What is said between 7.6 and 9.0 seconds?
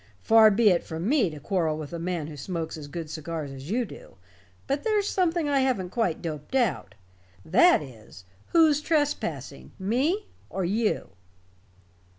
is who's